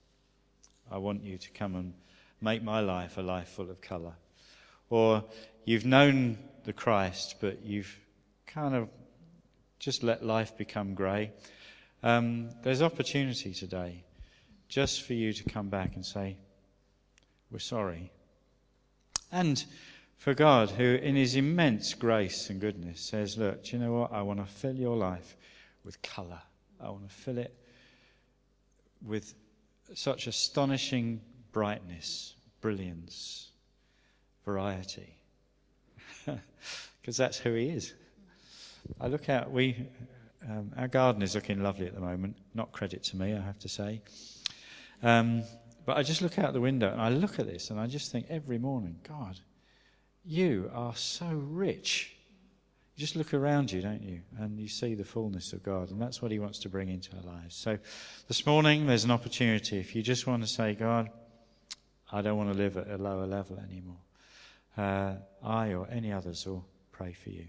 [0.91, 1.93] I want you to come and
[2.39, 4.13] make my life a life full of colour.
[4.89, 5.23] Or
[5.65, 7.99] you've known the Christ, but you've
[8.45, 8.87] kind of
[9.79, 11.31] just let life become grey.
[12.03, 14.03] Um, there's opportunity today
[14.73, 16.35] just for you to come back and say,
[17.51, 18.11] We're sorry.
[19.31, 19.63] And
[20.17, 24.11] for God, who in his immense grace and goodness says, Look, do you know what?
[24.11, 25.37] I want to fill your life
[25.85, 26.41] with colour.
[26.81, 27.55] I want to fill it
[29.05, 29.35] with
[29.93, 31.21] such astonishing
[31.51, 33.51] brightness, brilliance,
[34.45, 35.17] variety.
[37.01, 37.93] Because that's who he is.
[39.01, 39.75] I look out, we,
[40.49, 42.37] um, our garden is looking lovely at the moment.
[42.53, 44.01] Not credit to me, I have to say.
[45.03, 45.43] Um,
[45.85, 48.11] but I just look out the window and I look at this and I just
[48.11, 49.39] think every morning, God,
[50.23, 52.15] you are so rich
[52.95, 54.21] you just look around you, don't you?
[54.37, 55.89] And you see the fullness of God.
[55.89, 57.55] And that's what He wants to bring into our lives.
[57.55, 57.79] So
[58.27, 59.79] this morning, there's an opportunity.
[59.79, 61.09] If you just want to say, God,
[62.11, 63.97] I don't want to live at a lower level anymore,
[64.77, 67.45] uh, I or any others will pray for you.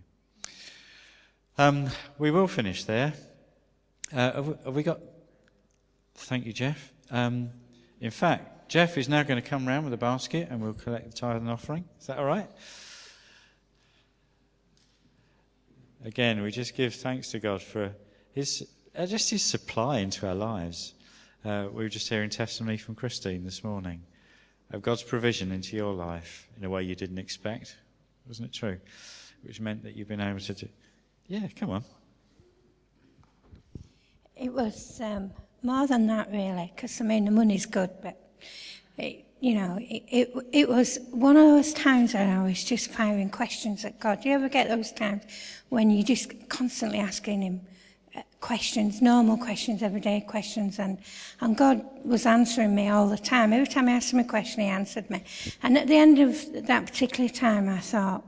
[1.58, 3.12] Um, we will finish there.
[4.12, 5.00] Uh, have, we, have, we, got.
[6.14, 6.93] Thank you, Jeff.
[7.14, 7.50] Um,
[8.00, 11.06] in fact, Jeff is now going to come round with a basket and we'll collect
[11.06, 11.84] the tithe and offering.
[12.00, 12.48] Is that all right?
[16.04, 17.92] again, we just give thanks to God for
[18.32, 20.94] his, uh, just his supply into our lives.
[21.44, 24.02] Uh, we were just hearing testimony from Christine this morning
[24.72, 27.76] of God's provision into your life in a way you didn't expect.
[28.26, 28.78] Wasn't it true?
[29.42, 30.68] Which meant that you've been able to do.
[31.26, 31.84] Yeah, come on.
[34.36, 35.30] It was um,
[35.64, 38.16] more than that, really, because I mean, the money's good, but
[38.98, 42.90] it, you know, it, it, it was one of those times when I was just
[42.90, 44.22] firing questions at God.
[44.22, 45.24] Do you ever get those times
[45.70, 47.60] when you're just constantly asking Him
[48.14, 50.98] uh, questions, normal questions, everyday questions, and,
[51.40, 53.52] and God was answering me all the time.
[53.52, 55.24] Every time I asked him a question, He answered me.
[55.62, 58.22] And at the end of that particular time, I thought,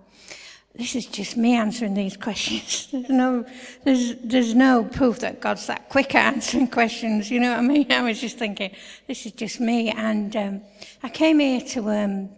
[0.77, 2.89] this is just me answering these questions.
[2.93, 3.47] There's no,
[3.85, 7.31] there's, there's no proof that God's that quick at answering questions.
[7.31, 7.91] You know what I mean?
[7.91, 8.74] I was just thinking,
[9.07, 9.91] this is just me.
[9.91, 10.61] And um,
[11.03, 12.29] I came here to um,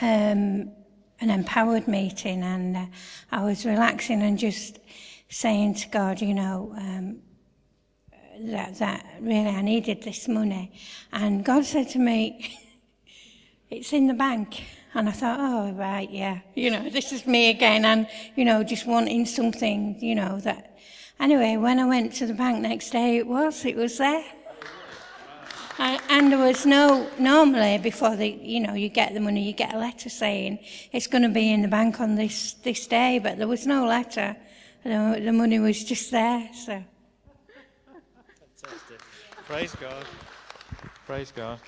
[0.00, 0.70] um,
[1.20, 2.86] an empowered meeting, and uh,
[3.30, 4.78] I was relaxing and just
[5.28, 7.20] saying to God, you know, um,
[8.40, 10.72] that that really I needed this money.
[11.12, 12.58] And God said to me,
[13.70, 14.62] "It's in the bank."
[14.96, 17.84] And I thought, oh, right, yeah, you know, this is me again.
[17.84, 20.78] And, you know, just wanting something, you know, that.
[21.18, 24.24] Anyway, when I went to the bank next day, it was, it was there.
[25.78, 29.74] And, there was no, normally before the, you know, you get the money, you get
[29.74, 30.60] a letter saying
[30.92, 33.86] it's going to be in the bank on this, this day, but there was no
[33.86, 34.36] letter.
[34.84, 36.84] The, the money was just there, so.
[38.62, 39.00] Fantastic.
[39.46, 40.04] Praise God.
[41.06, 41.58] Praise God.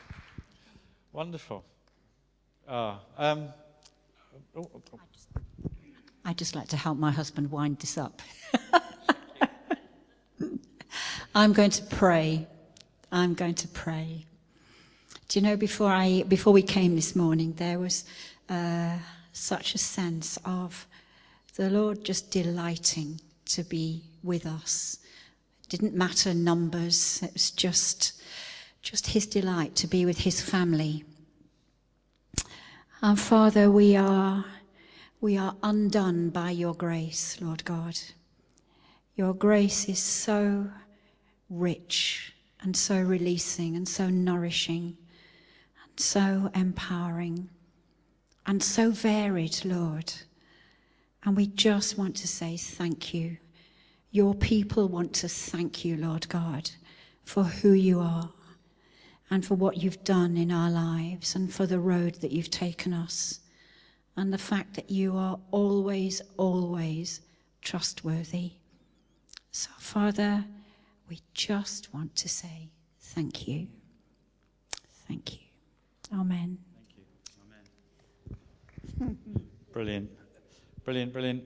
[1.12, 1.64] Wonderful.
[2.68, 3.48] Ah, um,
[4.56, 4.98] oh, oh.
[6.24, 8.20] I'd just like to help my husband wind this up.
[11.34, 12.48] I'm going to pray.
[13.12, 14.26] I'm going to pray.
[15.28, 18.04] Do you know, before, I, before we came this morning, there was
[18.48, 18.96] uh,
[19.32, 20.88] such a sense of
[21.54, 24.98] the Lord just delighting to be with us.
[25.62, 28.20] It didn't matter numbers, it was just,
[28.82, 31.04] just His delight to be with His family.
[33.02, 34.44] And Father, we are,
[35.20, 37.98] we are undone by your grace, Lord God.
[39.16, 40.70] Your grace is so
[41.50, 44.96] rich and so releasing and so nourishing
[45.84, 47.50] and so empowering
[48.46, 50.12] and so varied, Lord.
[51.22, 53.36] And we just want to say thank you.
[54.10, 56.70] Your people want to thank you, Lord God,
[57.24, 58.30] for who you are
[59.30, 62.92] and for what you've done in our lives and for the road that you've taken
[62.92, 63.40] us
[64.16, 67.20] and the fact that you are always, always
[67.60, 68.52] trustworthy.
[69.50, 70.44] So, Father,
[71.08, 72.70] we just want to say
[73.00, 73.66] thank you.
[75.08, 75.38] Thank you.
[76.12, 76.58] Amen.
[78.98, 79.16] Thank you.
[79.24, 79.48] Amen.
[79.72, 80.10] brilliant.
[80.84, 81.44] Brilliant, brilliant.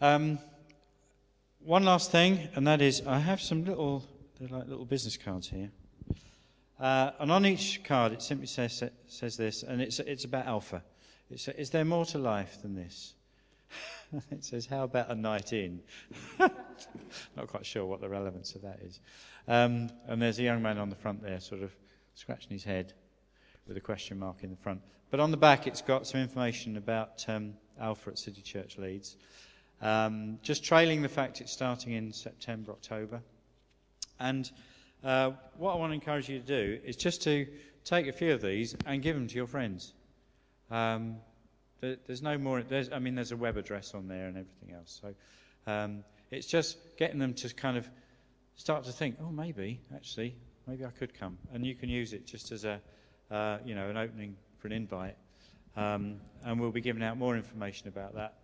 [0.00, 0.38] Um,
[1.60, 4.02] one last thing, and that is I have some little,
[4.38, 5.70] they're like little business cards here.
[6.78, 10.82] Uh, and on each card, it simply says, says this, and it's, it's about Alpha.
[11.30, 13.14] It's, is there more to life than this?
[14.30, 15.80] it says, How about a night in?
[16.38, 19.00] Not quite sure what the relevance of that is.
[19.46, 21.74] Um, and there's a young man on the front there, sort of
[22.14, 22.92] scratching his head
[23.66, 24.80] with a question mark in the front.
[25.10, 29.16] But on the back, it's got some information about um, Alpha at City Church Leeds.
[29.80, 33.20] Um, just trailing the fact it's starting in September, October.
[34.20, 34.50] And
[35.04, 37.46] uh, what I want to encourage you to do is just to
[37.84, 39.92] take a few of these and give them to your friends.
[40.70, 41.16] Um,
[41.80, 42.62] there, there's no more.
[42.62, 45.00] There's, I mean, there's a web address on there and everything else.
[45.00, 45.14] So
[45.70, 47.88] um, it's just getting them to kind of
[48.56, 50.34] start to think, oh, maybe actually,
[50.66, 52.80] maybe I could come, and you can use it just as a,
[53.30, 55.16] uh, you know, an opening for an invite.
[55.76, 58.34] Um, and we'll be giving out more information about that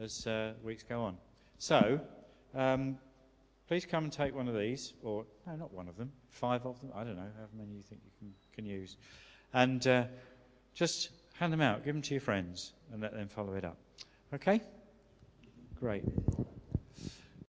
[0.00, 1.16] as uh, weeks go on.
[1.58, 2.00] So,
[2.54, 2.98] um,
[3.68, 6.80] please come and take one of these, or no, not one of them, five of
[6.80, 6.90] them.
[6.94, 8.96] I don't know, however many you think you can, can use,
[9.52, 10.04] and uh,
[10.74, 13.78] just hand them out, give them to your friends, and let them follow it up.
[14.34, 14.60] Okay?
[15.78, 16.04] Great.